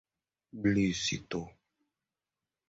lícito 0.73 1.41